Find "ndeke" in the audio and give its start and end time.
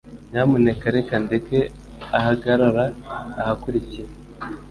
1.25-1.59